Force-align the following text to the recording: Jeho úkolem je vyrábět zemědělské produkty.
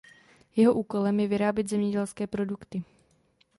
Jeho 0.55 0.73
úkolem 0.73 1.19
je 1.19 1.27
vyrábět 1.27 1.69
zemědělské 1.69 2.27
produkty. 2.27 2.83